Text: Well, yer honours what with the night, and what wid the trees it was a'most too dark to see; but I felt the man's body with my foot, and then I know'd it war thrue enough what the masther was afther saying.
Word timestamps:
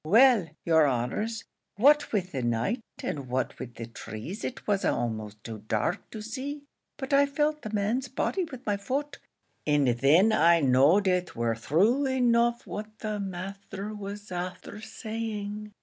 Well, 0.03 0.47
yer 0.65 0.87
honours 0.87 1.43
what 1.75 2.11
with 2.11 2.31
the 2.31 2.41
night, 2.41 2.81
and 3.03 3.29
what 3.29 3.59
wid 3.59 3.75
the 3.75 3.85
trees 3.85 4.43
it 4.43 4.65
was 4.65 4.83
a'most 4.83 5.43
too 5.43 5.59
dark 5.67 6.09
to 6.09 6.23
see; 6.23 6.63
but 6.97 7.13
I 7.13 7.27
felt 7.27 7.61
the 7.61 7.69
man's 7.69 8.07
body 8.07 8.43
with 8.45 8.65
my 8.65 8.77
foot, 8.77 9.19
and 9.67 9.89
then 9.89 10.31
I 10.33 10.59
know'd 10.59 11.07
it 11.07 11.35
war 11.35 11.55
thrue 11.55 12.07
enough 12.07 12.65
what 12.65 12.97
the 13.01 13.19
masther 13.19 13.93
was 13.93 14.31
afther 14.31 14.81
saying. 14.81 15.71